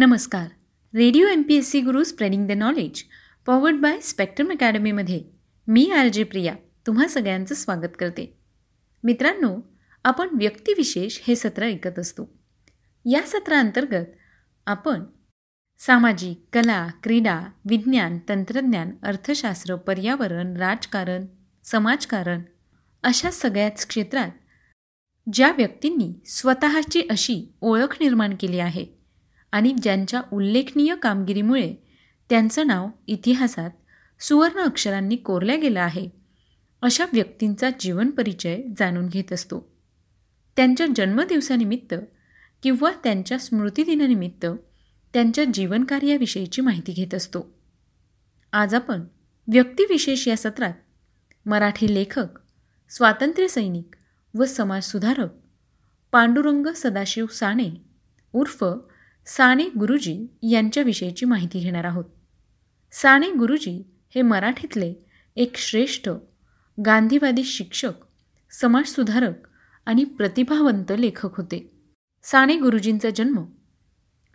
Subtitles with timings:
[0.00, 0.46] नमस्कार.
[0.94, 3.02] Radio M P S C Guru spreading the knowledge
[3.46, 5.24] powered by Spectrum अकॅडमीमध्ये
[5.66, 6.54] मी R J Priya
[6.86, 8.38] तुम्हा सगळ्यांचं स्वागत करते.
[9.04, 9.60] मित्रांनो
[10.04, 12.38] आपण व्यक्तिविशेष हे सत्र ऐकत असतो.
[13.04, 14.06] या सत्रांतर्गत
[14.66, 15.04] आपण
[15.78, 21.26] सामाजिक कला क्रीडा विज्ञान तंत्रज्ञान अर्थशास्त्र पर्यावरण राजकारण
[21.64, 22.42] समाजकारण
[23.02, 24.30] अशा सगळ्याच क्षेत्रात
[25.32, 28.99] ज्या व्यक्तींनी स्वतःची अशी ओळख निर्माण केली आहे
[29.52, 31.74] आणि ज्यांच्या उल्लेखनीय कामगिरीमुळे
[32.30, 33.70] त्यांचं नाव इतिहासात
[34.20, 36.08] सुवर्ण अक्षरांनी कोरल्या गेलं आहे
[36.82, 39.72] अशा व्यक्तींचा जीवन परिचय जाणून घेत असतो.
[40.56, 41.94] त्यांच्या जन्मदिवसानिमित्त
[42.62, 44.46] किंवा त्यांच्या स्मृतिदिनानिमित्त
[45.12, 47.54] त्यांच्या जीवनकार्याविषयीची माहिती घेत असतो.
[48.52, 49.00] आज आपण
[49.52, 50.72] व्यक्तिविशेष या सत्रात
[51.46, 52.26] मराठी लेखक
[52.90, 53.96] स्वातंत्र्यसैनिक
[54.34, 55.30] व समाजसुधारक
[56.12, 57.84] पांडुरंग सदाशिव साने
[58.32, 58.64] उर्फ
[59.36, 62.04] साने गुरुजी यांच्याविषयीची माहिती घेणार आहोत.
[62.92, 63.82] साने गुरुजी
[64.14, 64.94] हे मराठीतले
[65.36, 66.08] एक श्रेष्ठ
[66.86, 67.92] गांधीवादी शिक्षक
[68.50, 69.34] समाजसुधारक
[69.86, 71.82] आणि प्रतिभावंत लेखक होते.
[72.22, 73.44] साने गुरुजींचा जन्म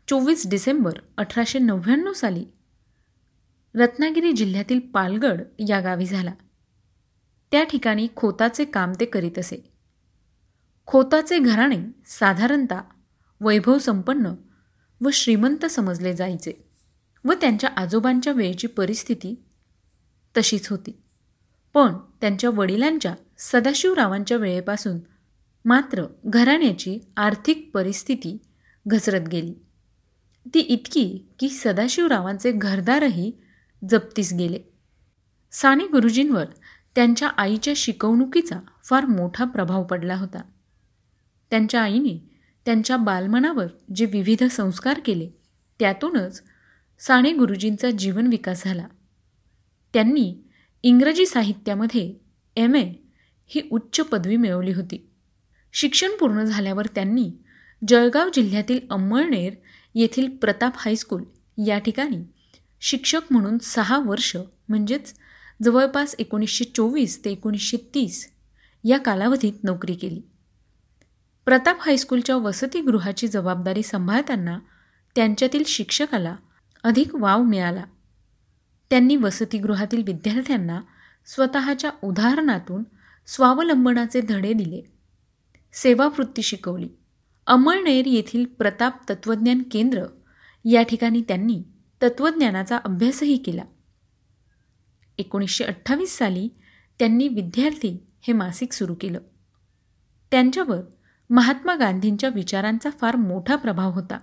[0.08, 2.46] चोवीस डिसेंबर अठराशे नव्याण्णव साली
[3.76, 6.34] रत्नागिरी जिल्ह्यातील पालगड या गावी झाला.
[7.52, 9.74] त्या ठिकाणी खोताचे काम ते करीत असे.
[10.86, 12.82] खोताचे घराणे साधारणतः
[13.42, 14.34] वैभव संपन्न
[15.02, 16.70] व श्रीमंत समजले जायचे
[17.26, 19.44] व त्यांच्या आजोबांच्या वेळेची परिस्थिती
[20.38, 21.00] तशीच होती.
[21.74, 25.00] पण त्यांच्या वडिलांच्या सदाशिवरावांच्या वेळेपासून
[25.66, 28.38] मात्र घराण्याची आर्थिक परिस्थिती
[28.88, 29.54] घसरत गेली.
[30.54, 33.32] ती इतकी की सदाशिवरावांचे घरदारही
[33.90, 34.60] जप्तीस गेले.
[35.52, 36.46] साने गुरुजींवर
[36.96, 40.42] त्यांच्या आईच्या शिकवणुकीचा फार मोठा प्रभाव पडला होता.
[41.50, 42.35] त्यांच्या आईने
[42.66, 45.30] त्यांच्या बालमनावर जे विविध संस्कार केले
[45.80, 46.42] त्यातूनच
[47.00, 48.88] साने गुरुजींचा जीवन विकास झाला.
[49.94, 50.36] त्यांनी
[50.84, 52.14] इंग्रजी साहित्यामध्ये
[52.56, 52.94] एम ए
[53.48, 55.10] ही उच्च पदवी मिळवली होती.
[55.74, 57.32] शिक्षण पूर्ण झाल्यावर त्यांनी
[57.88, 59.54] जळगाव जिल्ह्यातील अंमळनेर
[59.96, 61.24] येथील प्रताप हायस्कूल
[61.68, 62.24] या ठिकाणी
[62.82, 64.36] शिक्षक म्हणून सहा वर्ष
[64.70, 65.14] म्हणजेच
[65.64, 68.32] जवळपास एकोणीसशे चोवीस ते एकोणीसशे तीस
[68.84, 70.22] या कालावधीत नोकरी केली.
[71.46, 74.60] प्रताप हायस्कूलच्या वसतिगृहाची जबाबदारी सांभाळताना
[75.16, 76.36] त्यांच्यातील शिक्षकाला
[76.84, 77.84] अधिक वाव मिळाला.
[78.90, 80.82] त्यांनी वसतिगृहातील विद्यार्थ्यांना
[81.26, 82.84] स्वतःच्या उदाहरणातून
[83.28, 84.82] स्वावलंबनाचे धडे दिले.
[85.74, 86.90] सेवावृत्ती शिकवली.
[87.48, 90.04] अमळनेर येथील प्रताप तत्त्वज्ञान केंद्र
[90.66, 91.64] या ठिकाणी त्यांनी
[92.04, 93.64] तत्त्वज्ञानाचा अभ्यासही केला.
[95.18, 96.50] एकोणीसशे अठ्ठावीस साली
[97.00, 99.20] त्यांनी विद्यार्थी हे मासिक सुरू केलं.
[100.32, 100.82] त्यांच्यावर
[101.30, 104.20] महात्मा गांधींच्या विचारांचा फार मोठा प्रभाव होता.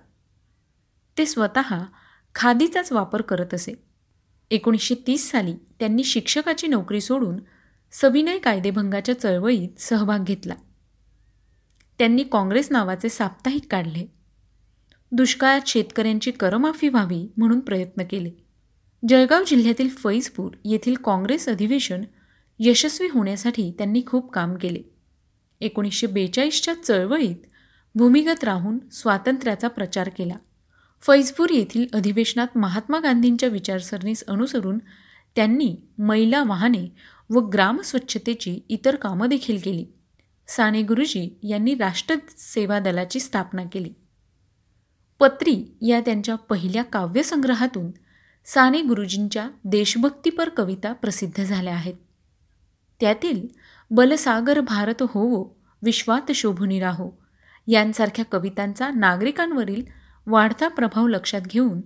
[1.17, 1.79] ते स्वतः
[2.35, 3.73] खादीचाच वापर करत असे.
[4.51, 7.39] एकोणीसशे तीस साली त्यांनी शिक्षकाची नोकरी सोडून
[7.91, 10.53] सविनय कायदेभंगाच्या चळवळीत सहभाग घेतला.
[11.99, 14.13] त्यांनी काँग्रेस नावाचे साप्ताहिक काढले.
[15.11, 18.31] दुष्काळात शेतकऱ्यांची करमाफी व्हावी म्हणून प्रयत्न केले.
[19.09, 22.03] जळगाव जिल्ह्यातील फैजपूर येथील काँग्रेस अधिवेशन
[22.59, 24.92] यशस्वी होण्यासाठी त्यांनी खूप काम केले.
[25.63, 27.35] एकोणीसशे बेचाळीसच्या चळवळीत
[27.95, 30.35] भूमिगत राहून स्वातंत्र्याचा प्रचार केला.
[31.01, 34.77] फैजपूर येथील अधिवेशनात महात्मा गांधींच्या विचारसरणीस अनुसरून
[35.35, 36.95] त्यांनी मैला वाहने
[37.29, 39.85] व ग्रामस्वच्छतेची इतर कामं देखील केली.
[40.47, 43.89] साने गुरुजी यांनी राष्ट्र सेवा दलाची स्थापना केली.
[45.19, 47.91] पत्री या त्यांच्या पहिल्या काव्यसंग्रहातून
[48.45, 51.93] साने गुरुजींच्या देशभक्तीपर कविता प्रसिद्ध झाल्या आहेत.
[52.99, 53.47] त्यातील
[53.91, 57.11] बलसागर भारत होवो विश्वात शोभुनी राहो.
[57.67, 59.83] यांसारख्या कवितांचा नागरिकांवरील
[60.27, 61.81] वाढता प्रभाव लक्षात घेऊन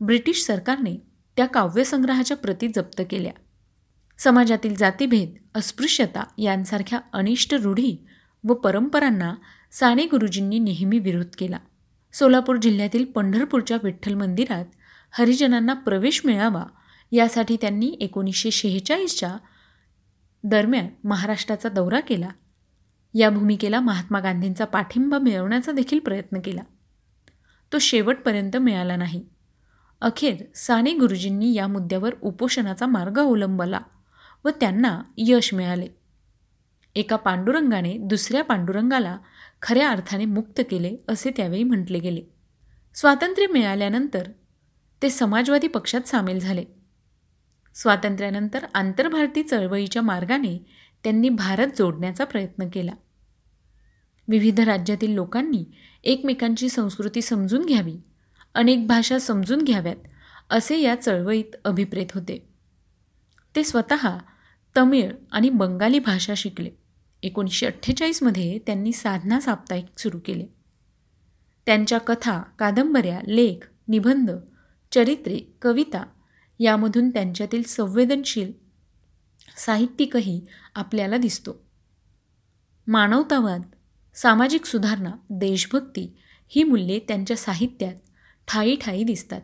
[0.00, 0.96] ब्रिटिश सरकारने
[1.36, 3.32] त्या काव्यसंग्रहाच्या प्रती जप्त केल्या.
[4.18, 8.06] समाजातील जातीभेद अस्पृश्यता यांसारख्या अनिष्ट रूढी
[8.48, 9.34] व परंपरांना
[9.72, 11.58] साने गुरुजींनी नेहमी विरोध केला.
[12.12, 14.64] सोलापूर जिल्ह्यातील पंढरपूरच्या विठ्ठल मंदिरात
[15.12, 16.64] हरिजनांना प्रवेश मिळावा
[17.12, 19.36] यासाठी त्यांनी एकोणीसशे शेहेचाळीसच्या
[20.44, 22.28] दरम्यान महाराष्ट्राचा दौरा केला.
[23.14, 26.60] या भूमिकेला महात्मा गांधींचा पाठिंबा मिळवण्याचा देखील प्रयत्न केला.
[27.72, 29.26] तो शेवटपर्यंत मिळाला नाही.
[30.00, 33.80] अखेर साने गुरुजींनी या मुद्द्यावर उपोषणाचा मार्ग अवलंबला
[34.44, 35.86] व त्यांना यश मिळाले.
[36.94, 39.18] एका पांडुरंगाने दुसऱ्या पांडुरंगाला
[39.62, 42.22] खऱ्या अर्थाने मुक्त केले असे त्यावेळी म्हटले गेले.
[42.94, 44.28] स्वातंत्र्य मिळाल्यानंतर
[45.02, 46.64] ते समाजवादी पक्षात सामील झाले.
[47.74, 50.66] स्वातंत्र्यानंतर आंतरभारती चळवळीच्या मार्गाने
[51.04, 52.92] त्यांनी भारत जोडण्याचा प्रयत्न केला.
[54.28, 55.64] विविध राज्यातील लोकांनी
[56.04, 57.96] एकमेकांची संस्कृती समजून घ्यावी
[58.54, 59.96] अनेक भाषा समजून घ्याव्यात
[60.50, 62.48] असे या चळवळीत अभिप्रेत होते.
[63.56, 64.18] ते स्वतः
[64.76, 66.70] तमिळ आणि बंगाली भाषा शिकले.
[67.22, 70.46] एकोणीसशे अठ्ठेचाळीसमध्ये त्यांनी साधना साप्ताहिक सुरू केले.
[71.66, 74.30] त्यांच्या कथा कादंबऱ्या लेख निबंध
[74.92, 76.04] चरित्रे कविता
[76.62, 78.52] यामधून त्यांच्यातील संवेदनशील
[79.56, 80.40] साहित्यिकही
[80.74, 81.62] आपल्याला दिसतो.
[82.86, 83.62] मानवतावाद
[84.14, 86.16] सामाजिक सुधारणा देशभक्ती
[86.48, 87.94] ही मूल्ये त्यांच्या साहित्यात
[88.48, 89.40] ठाई ठाई दिसतात.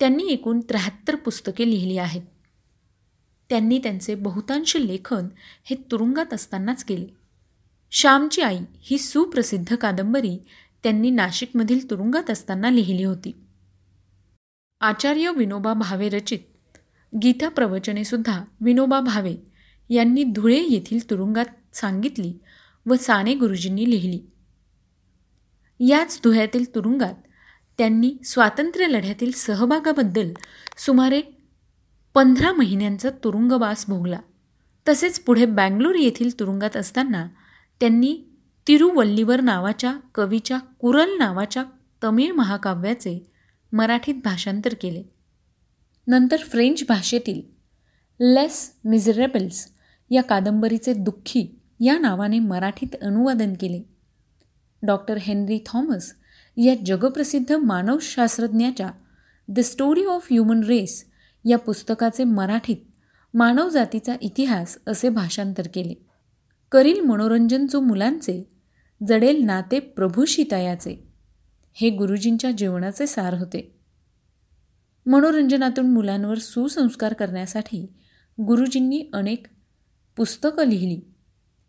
[0.00, 2.22] त्यांनी एकूण त्र्याहत्तर पुस्तके लिहिली आहेत.
[3.48, 5.28] त्यांनी त्यांचे बहुतांश लेखन
[5.64, 7.06] हे तुरुंगात असतानाच केले.
[7.90, 10.38] श्यामची आई ही सुप्रसिद्ध कादंबरी
[10.82, 13.32] त्यांनी नाशिकमधील तुरुंगात असताना लिहिली होती.
[14.80, 16.38] आचार्य विनोबा भावे रचित.
[17.12, 19.34] गीता प्रवचने सुद्धा विनोबा भावे
[19.90, 22.32] यांनी धुळे येथील तुरुंगात सांगितली
[22.86, 24.20] व साने गुरुजींनी लिहिली.
[25.80, 27.14] याच धुळ्यातील तुरुंगात
[27.78, 30.32] त्यांनी स्वातंत्र्य लढ्यातील सहभागाबद्दल
[30.76, 31.20] सुमारे
[32.14, 34.18] पंधरा महिन्यांचा तुरुंगवास भोगला.
[34.88, 37.26] तसेच पुढे बँगलोर येथील तुरुंगात असताना
[37.80, 38.16] त्यांनी
[38.68, 41.64] तिरुवल्लीवर नावाच्या कवीच्या कुरल नावाच्या
[42.04, 43.37] तमिळ महाकाव्याचे
[43.72, 45.02] मराठीत भाषांतर केले.
[46.06, 47.42] नंतर फ्रेंच भाषेतील
[48.20, 49.68] लेस मिझरेबल्स
[50.10, 53.82] या कादंबरीचे दुःखी या नावाने मराठीत अनुवादन केले.
[54.82, 56.12] डॉक्टर हेनरी थॉमस
[56.56, 58.90] या जगप्रसिद्ध मानवशास्त्रज्ञाच्या
[59.48, 61.04] the story of human race
[61.44, 62.76] या पुस्तकाचे मराठीत
[63.34, 65.94] मानवजातीचा इतिहास असे भाषांतर केले.
[66.72, 68.50] करील मनोरंजन जो मुलांचे
[69.08, 71.07] जडेल नाते प्रभूशी तयाचे
[71.80, 73.78] हे गुरुजींच्या जीवनाचे सार होते.
[75.06, 77.86] मनोरंजनातून मुलांवर सुसंस्कार करण्यासाठी
[78.40, 79.46] गुरुजींनी अनेक
[80.16, 81.00] पुस्तकं लिहिली.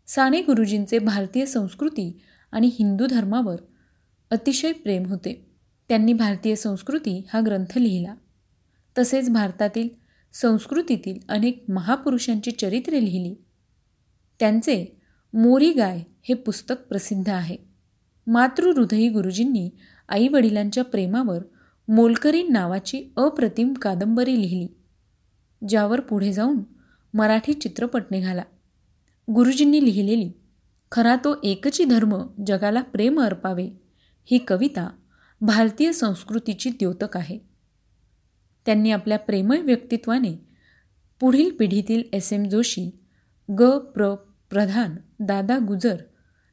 [0.08, 2.22] साने गुरुजींचे भारतीय संस्कृती
[2.52, 3.56] आणि हिंदू धर्मावर
[4.32, 5.52] अतिशय प्रेम होते.
[5.90, 8.16] त्यांनी भारतीय संस्कृती हा ग्रंथ लिहिला.
[8.98, 9.90] तसेच भारतातील
[10.34, 13.36] संस्कृतीतील अनेक महापुरुषांची चरित्रे लिहिली.
[14.40, 15.02] त्यांचे
[15.34, 17.58] मोरी गाय हे पुस्तक प्रसिद्ध आहे.
[18.28, 19.70] मातृहृदयी गुरुजींनी
[20.10, 21.40] आईवडिलांच्या प्रेमावर
[21.88, 24.68] मोलकरी नावाची अप्रतिम कादंबरी लिहिली
[25.68, 26.60] ज्यावर पुढे जाऊन
[27.14, 28.44] मराठी चित्रपट निघाला.
[29.34, 30.32] गुरुजींनी लिहिलेली
[30.92, 32.16] खरा तो एकची धर्म
[32.48, 33.70] जगाला प्रेम अर्पावे
[34.26, 34.90] ही कविता
[35.42, 37.40] भारतीय संस्कृतीची द्योतक आहे.
[38.66, 40.34] त्यांनी आपल्या प्रेमय व्यक्तित्वाने
[41.20, 43.00] पुढील पिढीतील एस एम जोशी
[43.60, 43.64] ग.
[43.94, 44.16] प्र.
[44.50, 45.96] प्रधान दादा गुजर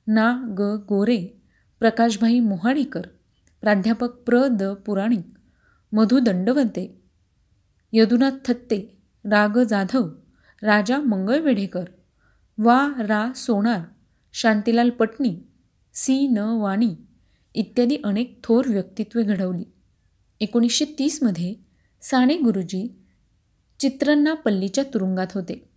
[0.06, 0.54] ना.
[0.58, 0.62] ग.
[0.88, 1.42] गोरे
[1.78, 3.02] प्रकाशभाई मोहाडीकर
[3.66, 4.46] प्राध्यापक प्र.
[4.48, 4.62] द.
[4.62, 5.26] पुराणिक
[5.92, 7.02] मधु दंडवते.
[7.92, 8.98] यदुनाथ थत्ते.
[9.24, 10.08] राग जाधव.
[10.62, 11.84] राजा मंगळवेढेकर.
[12.58, 12.88] वा.
[12.98, 13.32] रा.
[13.36, 13.80] सोनार.
[14.32, 15.40] शांतीलाल पटणी
[15.94, 16.26] सी.
[16.26, 16.38] न.
[16.38, 16.94] वाणी.
[17.54, 19.64] इत्यादी अनेक थोर व्यक्तित्वे घडवली.
[20.40, 21.54] एकोणीसशे तीसमध्ये
[22.02, 23.04] साने गुरुजी
[23.80, 25.68] चित्रन्नापल्लीच्या तुरुंगात होते.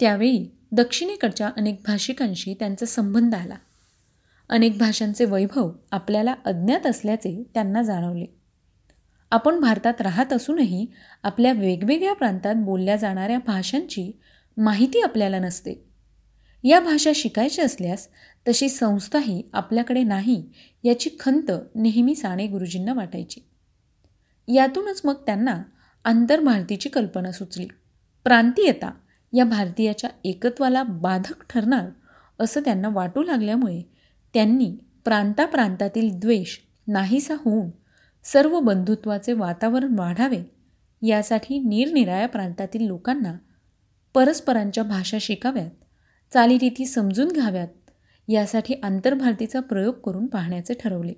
[0.00, 3.56] त्यावेळी दक्षिणेकडच्या अनेक भाषिकांशी त्यांचा संबंध आला.
[4.48, 8.26] अनेक भाषांचे वैभव आपल्याला अज्ञात असल्याचे त्यांना जाणवले.
[9.30, 10.86] आपण भारतात राहत असूनही
[11.22, 14.20] आपल्या वेगवेगळ्या प्रांतात बोलल्या जाणाऱ्या भाषांची
[14.56, 15.84] माहिती आपल्याला नसते.
[16.64, 18.08] या भाषा शिकायची असल्यास
[18.48, 20.48] तशी संस्थाही आपल्याकडे नाही
[20.82, 23.40] याची खंत नेहमी साने गुरुजींना वाटायची.
[24.54, 25.62] यातूनच मग त्यांना
[26.04, 27.68] आंतरभारतीची कल्पना सुचली.
[28.24, 28.90] प्रांतीयता
[29.32, 31.90] या भारतीयाच्या एकत्वाला बाधक ठरणार
[32.40, 33.91] असं त्यांना वाटू लागल्यामुळे
[34.34, 36.58] त्यांनी प्रांताप्रांतातील द्वेष
[36.88, 37.70] नाहीसा होऊन
[38.24, 40.42] सर्व बंधुत्वाचे वातावरण वाढावे
[41.02, 43.34] यासाठी निरनिराळ्या प्रांतातील लोकांना
[44.14, 45.70] परस्परांच्या भाषा शिकाव्यात
[46.32, 47.68] चालीरीती समजून घ्याव्यात
[48.28, 51.12] यासाठी आंतरभारतीचा प्रयोग करून पाहण्याचे ठरवले.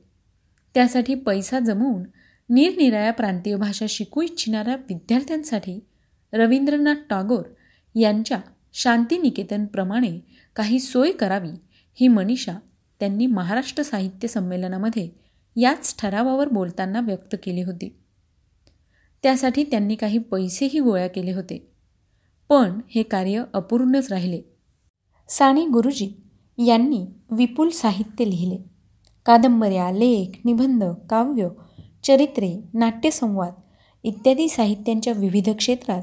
[0.74, 2.02] त्यासाठी पैसा जमवून
[2.50, 5.86] निरनिराळ्या प्रांतीय भाषा शिकू इच्छिणाऱ्या विद्यार्थ्यांसाठी
[6.32, 7.42] रवींद्रनाथ टागोर
[7.94, 8.40] यांच्या
[8.72, 10.20] शांतिनिकेतनप्रमाणे
[10.56, 11.50] काही सोय करावी
[11.94, 12.52] ही मनीषा
[13.04, 15.08] त्यांनी महाराष्ट्र साहित्य संमेलनामध्ये
[15.56, 17.96] याच ठरावावर बोलताना व्यक्त केली होती.
[19.22, 21.70] त्यासाठी त्यांनी काही पैसेही गोळा केले होते.
[22.48, 24.42] पण हे कार्य अपूर्णच राहिले.
[25.28, 26.12] साने गुरुजी
[26.66, 28.58] यांनी विपुल साहित्य लिहिले.
[29.26, 31.48] कादंबऱ्या लेख निबंध काव्य
[32.04, 33.52] चरित्रे नाट्यसंवाद
[34.02, 36.02] इत्यादी साहित्यांच्या विविध क्षेत्रात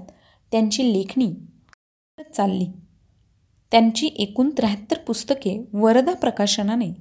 [0.52, 1.34] त्यांची लेखणी
[2.34, 2.68] चालली.
[3.72, 6.94] त्यांची एकूण त्र्याहत्तर पुस्तके वरदा प्रकाशनाने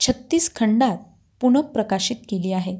[0.00, 0.98] छत्तीस खंडात
[1.40, 2.78] पुनःप्रकाशित केली आहेत.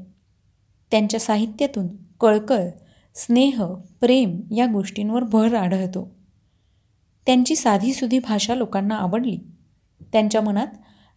[0.91, 1.87] त्यांच्या साहित्यातून
[2.21, 2.67] कळकळ
[3.15, 3.65] स्नेह
[4.01, 6.15] प्रेम या गोष्टींवर भर आढळतो.
[7.25, 9.37] त्यांची साधीसुधी भाषा लोकांना आवडली.
[10.01, 10.67] त्यांच्या मनात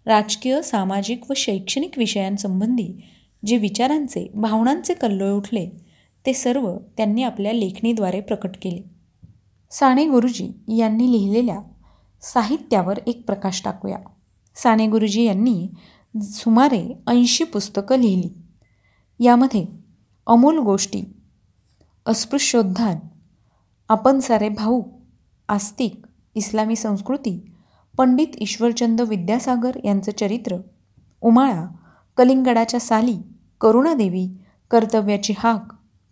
[0.06, 3.02] राजकीय सामाजिक व शैक्षणिक विषयांसंबंधी
[3.46, 5.70] जे विचारांचे भावनांचे कल्लोळ उठले
[6.26, 8.82] ते सर्व त्यांनी आपल्या लेखणीद्वारे प्रकट केले.
[9.70, 11.60] साने गुरुजी यांनी लिहिलेल्या
[12.24, 13.98] साहित्यावर एक प्रकाश टाकूया.
[14.54, 15.70] साने गुरुजी यांनी
[16.22, 18.30] सुमारे ऐंशी पुस्तकं लिहिली.
[19.24, 19.66] यामध्ये
[20.26, 21.02] अमोल गोष्टी
[22.06, 22.96] अस्पृश्योद्धान
[23.88, 24.82] आपण सारे भाऊ
[25.48, 27.50] आस्तिक इस्लामी संस्कृती
[27.96, 30.56] पंडित ईश्वरचंद विद्यासागर यांचं चरित्र
[31.20, 31.66] उमाळा
[32.16, 33.16] कलिंगडाच्या साली
[33.60, 34.28] करुणादेवी
[34.70, 35.62] कर्तव्याची हाक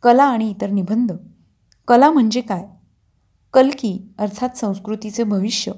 [0.03, 1.13] कला आणि इतर निबंध.
[1.89, 2.65] कला म्हणजे काय?
[3.53, 5.73] कलकी अर्थात संस्कृतीचे भविष्य.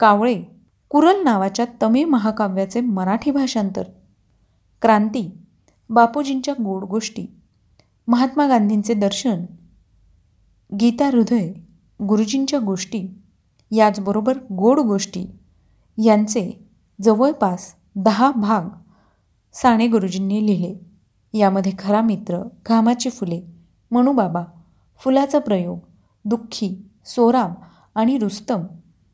[0.00, 0.42] कावळे
[0.90, 3.82] कुरल नावाच्या तमिळ महाकाव्याचे मराठी भाषांतर.
[4.82, 5.30] क्रांती
[5.90, 7.26] बापूजींच्या गोड गोष्टी
[8.08, 9.44] महात्मा गांधींचे दर्शन
[10.80, 11.52] गीता हृदय
[12.00, 13.04] गुरुजींच्या गोष्टी
[13.70, 15.26] याचबरोबर गोड गोष्टी
[16.04, 16.50] यांचे
[17.02, 18.68] जवळपास दहा भाग
[19.54, 20.74] साने गुरुजींनी लिहिले.
[21.38, 23.40] यामध्ये खरा मित्र घामाची फुले
[23.90, 24.44] मनुबाबा
[25.00, 25.78] फुलाचा प्रयोग
[26.24, 26.70] दुःखी
[27.04, 27.52] सोराम
[27.94, 28.62] आणि रुस्तम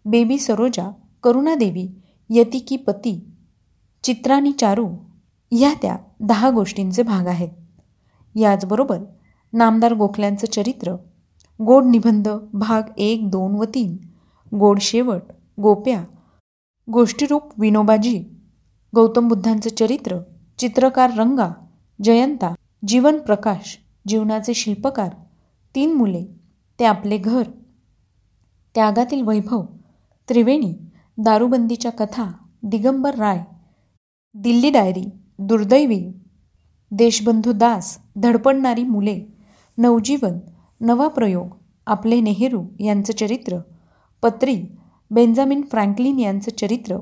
[0.04, 0.90] बेबी सरोजा
[1.22, 1.86] करुणादेवी
[2.30, 3.18] यतिकी पती
[4.04, 4.86] चित्रानी चारू
[5.52, 7.48] ह्या त्या दहा गोष्टींचे भाग आहेत.
[8.34, 8.98] याचबरोबर
[9.52, 10.94] नामदार गोखल्यांचं चरित्र
[11.60, 13.96] गोड निबंध भाग एक दोन व तीन
[14.56, 15.22] गोड शेवट
[15.62, 16.02] गोप्या
[16.88, 18.18] गोष्टीरूप विनोबाजी
[18.94, 20.18] गौतम बुद्धांचं चरित्र
[20.58, 21.50] चित्रकार रंगा
[22.02, 22.54] जयंता
[22.88, 23.76] जीवन प्रकाश
[24.08, 25.08] जीवनाचे शिल्पकार
[25.74, 26.24] तीन मुले
[26.80, 27.42] ते आपले घर.
[28.74, 29.64] त्यागातील वैभव
[30.28, 30.72] त्रिवेणी
[31.18, 32.30] दारूबंदीच्या कथा
[32.62, 33.42] दिगंबर राय
[34.34, 35.04] दिल्ली डायरी
[35.38, 36.00] दुर्दैवी
[36.90, 39.20] देशबंधू दास धडपडणारी मुले
[39.78, 40.38] नवजीवन
[40.80, 41.48] नवा प्रयोग
[41.86, 43.58] आपले नेहरू यांचं चरित्र
[44.22, 44.56] पत्री
[45.10, 46.96] बेंजामिन फ्रँकलिन यांचं चरित्र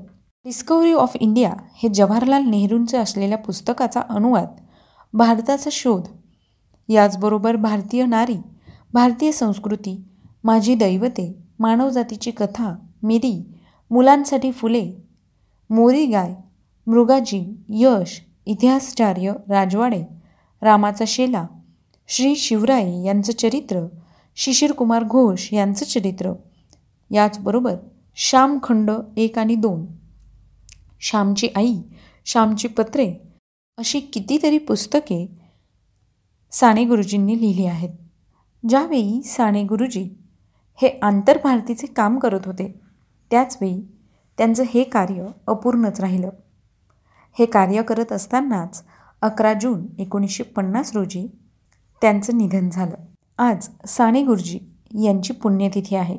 [0.45, 4.49] डिस्कवरी ऑफ इंडिया हे जवाहरलाल नेहरूंचे असलेल्या पुस्तकाचा अनुवाद
[5.14, 6.02] भारताचा शोध
[6.88, 8.37] याचबरोबर भारतीय नारी
[8.93, 10.02] भारतीय संस्कृती
[10.45, 13.54] माझी दैवते मानवजातीची कथा मिरी
[13.90, 14.90] मुलांसाठी फुले
[15.71, 16.35] मोरी गाय
[16.87, 20.04] मृगाजी यश इतिहासचार्य राजवाडे
[20.62, 21.47] रामाचा शेला
[22.09, 23.87] श्री शिवराय यांचं चरित्र
[24.37, 26.32] शिशिरकुमार घोष यांचं चरित्र.
[27.11, 27.75] याचबरोबर
[28.16, 29.87] श्यामखंड एक आणि दोन.
[31.00, 31.75] श्यामची आई
[32.25, 33.14] श्यामची पत्रे
[33.78, 35.26] अशी कितीतरी पुस्तके
[36.52, 37.90] साने गुरुजींनी लिहिली आहेत.
[38.68, 40.09] ज्यावेळी साने गुरुजी
[40.82, 42.80] हे आंतरभारतीचे काम करत होते
[43.32, 43.98] त्याचवेळी
[44.38, 46.30] त्यांचं हे कार्य अपूर्णच राहिलं.
[47.38, 48.84] हे कार्य करत असतानाच
[49.22, 51.38] अकरा जून एकोणीसशे पन्नास रोजी
[52.00, 52.94] त्यांचं निधन झालं.
[53.38, 54.58] आज साने गुरुजी
[55.04, 56.18] यांची पुण्यतिथी आहे.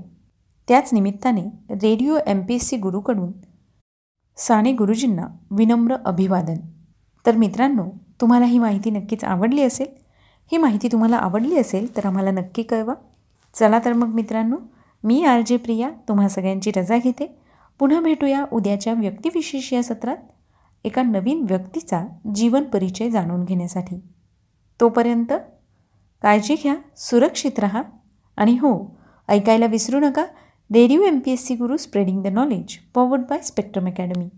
[0.67, 3.32] त्याच निमित्ताने radio M P S C गुरुकडून
[4.38, 6.58] Sane गुरुजींना विनम्र अभिवादन.
[7.25, 7.86] तर मित्रांनो
[8.22, 9.88] तुम्हाला ही माहिती नक्कीच आवडली असेल.
[10.51, 12.93] ही माहिती तुम्हाला आवडली असेल तर आम्हाला नक्की कळवा.
[13.53, 14.58] चला तर मग मित्रांनो
[15.04, 17.40] मी आर जे प्रिया तुम्हा सगळ्यांची रजा घेते.
[17.80, 20.18] पुन्हा भेटूया उद्याच्या व्यक्तिविशेष या सत्रात.
[20.84, 22.04] एका नवीन व्यक्तीचा
[22.36, 24.02] जीवन परिचय जाणून घेण्यासाठी.
[24.80, 25.34] तोपर्यंत
[26.22, 27.84] काळजी घ्या सुरक्षित राहा
[28.38, 30.26] आणि हो ऐकायला विसरू नका.
[30.74, 34.30] Radio M P S C Guru spreading the knowledge powered by spectrum academy